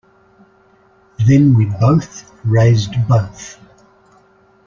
[1.27, 3.59] Then we both raised both.